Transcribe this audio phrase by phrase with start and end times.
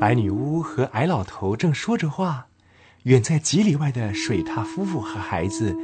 [0.00, 2.46] 白女巫和矮老头正说着话，
[3.02, 5.76] 远在几里外的水獭夫妇和孩子，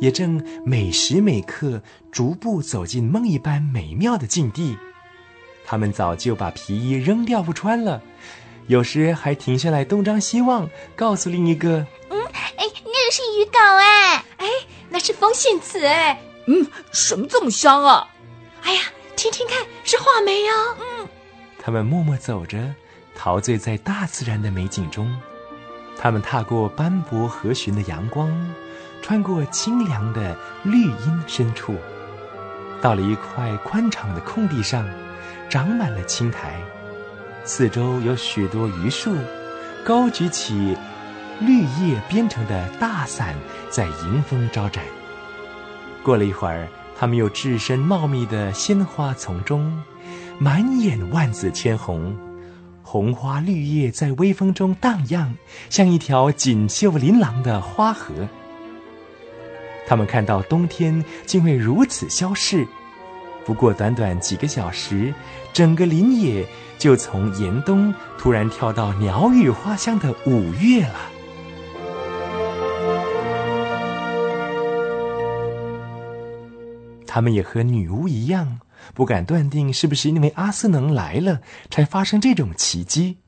[0.00, 1.80] 也正每时每刻
[2.10, 4.76] 逐步走进梦一般美妙的境地。
[5.64, 8.02] 他们早就把皮衣扔掉不穿了，
[8.66, 14.48] 有时还停下来东张西望，告诉另一个：“嗯，哎，那个是鱼稿哎，哎，
[14.88, 18.08] 那是风信子哎，嗯，什么这么香啊？
[18.62, 18.80] 哎呀，
[19.14, 20.76] 听听看，是画眉哦。
[20.80, 21.08] 嗯，
[21.56, 22.74] 他们默默走着，
[23.22, 25.14] 陶醉在大自然的美景中。
[25.98, 28.32] 他们踏过斑驳和煦的阳光，
[29.02, 31.76] 穿过清凉的绿荫深处，
[32.80, 34.88] 到了一块宽敞的空地上。
[35.50, 36.62] 长满了青苔，
[37.44, 39.14] 四周有许多榆树，
[39.84, 40.76] 高举起
[41.40, 43.34] 绿叶编成的大伞，
[43.68, 44.84] 在迎风招展。
[46.04, 49.82] 过了一会儿，他们又置身茂密的鲜花丛中，
[50.38, 52.16] 满眼万紫千红，
[52.90, 55.32] 红花绿叶在微风中荡漾，
[55.68, 58.12] 像一条锦绣琳琅的花河。
[59.86, 62.66] 他们看到冬天竟会如此消逝。
[63.44, 65.14] 不过短短几个小时，
[65.52, 66.44] 整个林野
[66.80, 70.98] 就从严冬突然跳到鸟语花香的五月了。
[77.06, 78.58] 他们也和女巫一样，
[78.94, 83.18] 不敢断定是不是因为阿斯能来了才发生这种奇迹，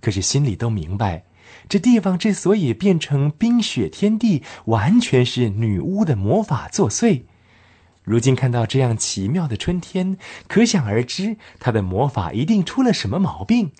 [0.00, 1.24] 可是心里都明白，
[1.68, 7.22] 这地方之所以变成冰雪天地，完全是女巫的魔法作祟。
[8.02, 10.16] 如今看到这样奇妙的春天，
[10.48, 13.70] 可想而知，她的魔法一定出了什么毛病。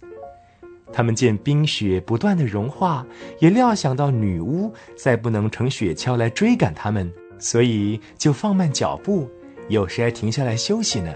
[0.93, 3.07] 他们见冰雪不断的融化，
[3.39, 9.31] 也料想到女巫再不能乘雪橇来追赶他们，所以就放慢脚步，
[9.71, 11.15] 有时还停下来休息呢。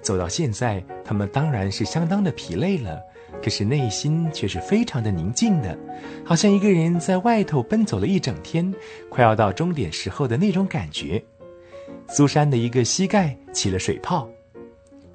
[0.00, 2.98] 走到现在，他们当然是相当的疲累了，
[3.42, 5.78] 可是内心却是非常的宁静的，
[6.24, 8.74] 好像一个人在外头奔走了一整天，
[9.10, 11.22] 快要到终点时候的那种感觉。
[12.08, 14.26] 苏珊的一个膝盖起了水泡。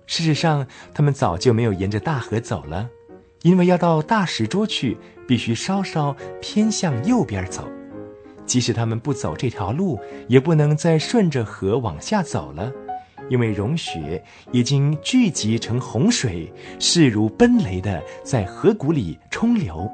[0.05, 2.87] 事实上，他们早就没有沿着大河走了，
[3.41, 4.95] 因为要到大石桌去，
[5.27, 7.67] 必须稍稍偏向右边走。
[8.45, 12.71] 即使他们不走这条路，也不能再顺着河往下走了，
[13.29, 19.89] 因为融雪已经聚集成洪水，势如奔雷的在河谷里冲流，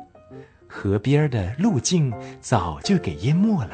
[0.68, 3.72] 河边的路径早就给淹没了。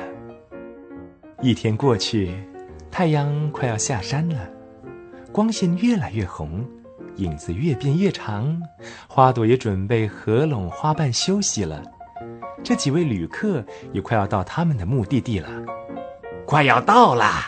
[1.41, 2.31] 一天过去。
[2.89, 4.49] 太阳快要下山了，
[5.31, 6.65] 光线越来越红，
[7.17, 8.59] 影子越变越长，
[9.07, 11.83] 花朵也准备合拢花瓣休息了。
[12.67, 13.63] 这几位旅客
[13.93, 15.49] 也快要到他们的目的地了，
[16.45, 17.47] 快要到啦！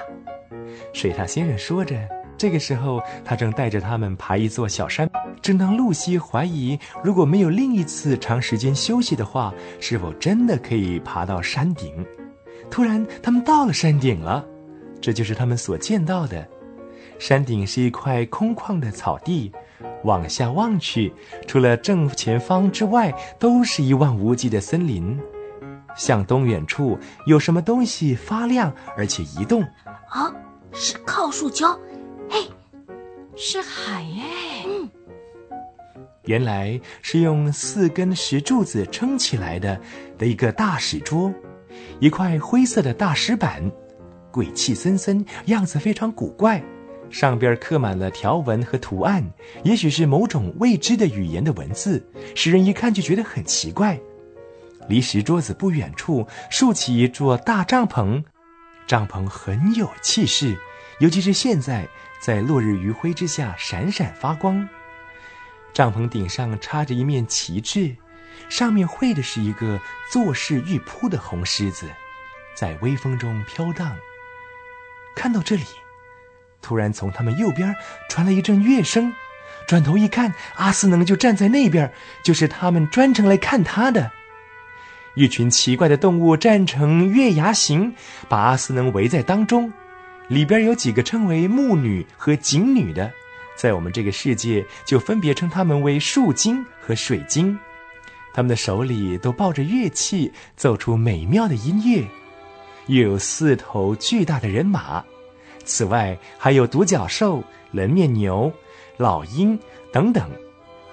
[0.93, 1.93] 水獭先生说着，
[2.37, 5.09] 这个时候他正带着他们爬一座小山。
[5.41, 11.93] 正当露西怀疑如果没有另一次长时间休息的话，是否真的可以爬到山顶，
[12.71, 14.45] 突然他们到了山顶了。
[15.01, 16.47] 这就是他们所见到的，
[17.19, 19.51] 山顶是一块空旷的草地，
[20.03, 21.13] 往下望去，
[21.47, 25.19] 除了正前方之外，都是一望无际的森林。
[25.95, 29.61] 向东远处有什么东西发亮，而且移动。
[30.09, 30.33] 啊，
[30.71, 31.77] 是靠树礁，
[32.29, 32.47] 嘿，
[33.35, 34.65] 是海哎。
[34.65, 34.89] 嗯，
[36.25, 39.79] 原来是用四根石柱子撑起来的
[40.17, 41.33] 的一个大石桌，
[41.99, 43.69] 一块灰色的大石板。
[44.31, 46.63] 鬼气森森，样子非常古怪，
[47.11, 49.31] 上边刻满了条纹和图案，
[49.63, 52.05] 也许是某种未知的语言的文字，
[52.35, 53.99] 使人一看就觉得很奇怪。
[54.87, 58.23] 离石桌子不远处竖起一座大帐篷，
[58.87, 60.57] 帐篷很有气势，
[60.99, 61.87] 尤其是现在
[62.19, 64.67] 在落日余晖之下闪闪发光。
[65.73, 67.95] 帐篷顶上插着一面旗帜，
[68.49, 69.79] 上面绘的是一个
[70.11, 71.87] 坐式玉扑的红狮子，
[72.55, 73.95] 在微风中飘荡。
[75.15, 75.63] 看到这里，
[76.61, 77.75] 突然从他们右边
[78.09, 79.13] 传来一阵乐声，
[79.67, 81.91] 转头一看，阿斯能就站在那边，
[82.23, 84.11] 就是他们专程来看他的。
[85.15, 87.93] 一群奇怪的动物站成月牙形，
[88.27, 89.71] 把阿斯能围在当中。
[90.27, 93.11] 里边有几个称为木女和井女的，
[93.55, 97.57] 在我们这个世界就分别称他们为树精和水精。
[98.31, 102.07] 他们的手里都抱着乐器，奏出美妙的音乐。
[102.85, 105.03] 又有四头巨大的人马，
[105.69, 108.51] 此外还有独角兽、人面牛、
[108.97, 109.57] 老鹰
[109.93, 110.27] 等等。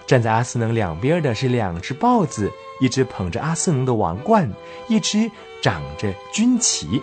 [0.07, 4.49] 站在阿斯能两边的是两只豹子，一只捧着阿斯能的王冠，
[4.87, 5.31] 一只
[5.63, 7.03] 长着军旗。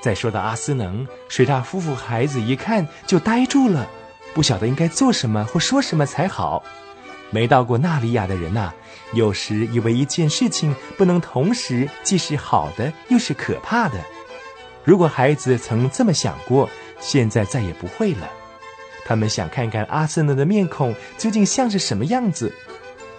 [0.00, 3.86] 再说到阿斯能，水獭夫妇孩子一看就呆住了，
[4.34, 6.64] 不晓得应该做什么或说什么才好。
[7.30, 8.72] 没到过纳里亚的人呐，
[9.12, 14.02] 有时以为一件事情不能同时既是好的又是可怕的。
[14.88, 16.66] 如果孩子曾这么想过，
[16.98, 18.26] 现在再也不会了。
[19.04, 22.50] 他们想看看阿瑟纳的面孔究竟像是什么样子。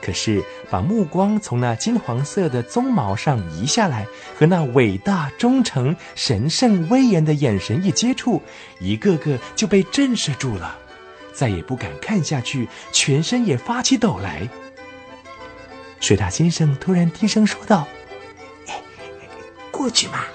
[0.01, 8.41] 可是把目光从那金黄色的鬃毛上移下来，和那伟大、忠诚、神圣、威严的眼神一接触，
[8.79, 10.75] 一个个就被震慑住了。
[11.33, 14.49] 再也不敢看下去，全身也发起抖来。
[15.99, 17.87] 水獭先生突然低声说道
[19.69, 20.29] ：“过去吧。”“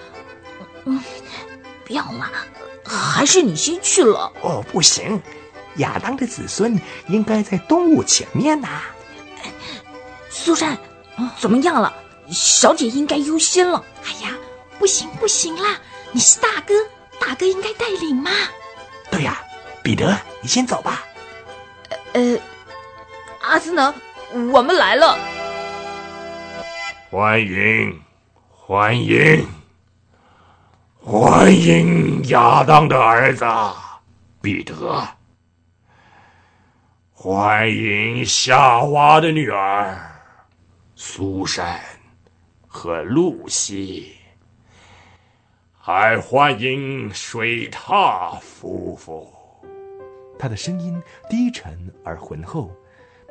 [0.87, 1.01] 嗯，
[1.85, 2.31] 不要了，
[2.85, 4.33] 还是你先去了。
[4.43, 5.21] ”“哦，不行，
[5.77, 8.83] 亚当的子孙应该在动物前面呐。
[10.31, 10.77] ”“苏珊，
[11.39, 11.93] 怎么样了？
[12.31, 13.85] 小姐应该优先了。
[14.05, 14.35] ”“哎呀，
[14.79, 15.79] 不行不行啦！
[16.13, 16.75] 你是大哥，
[17.19, 18.31] 大哥应该带领嘛。
[19.11, 19.41] ”“对呀。”
[19.85, 21.05] 彼得，你先走吧。
[22.15, 22.39] 呃，
[23.43, 23.93] 阿斯能，
[24.51, 25.19] 我们来了。
[27.11, 28.01] 欢迎，
[28.49, 29.47] 欢迎，
[31.07, 33.45] 欢迎亚当的儿子
[34.41, 35.07] 彼得。
[37.13, 39.95] 欢迎夏娃的女儿
[40.97, 41.79] 苏珊
[42.67, 44.15] 和露西。
[45.79, 49.31] 还欢迎水獭夫妇。
[50.39, 50.99] 他的声音
[51.29, 52.75] 低沉而浑厚，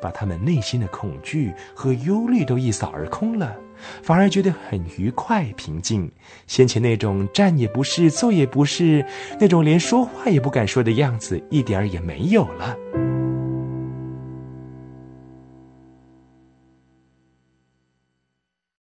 [0.04, 3.56] 把他们内心的恐惧和忧虑都一扫而空了，
[4.02, 6.12] 反而觉得很愉快平静。
[6.46, 9.02] 先前那种站也不是、坐也不是，
[9.40, 12.76] 那种连说话也不敢说的样子，一点儿也没有了。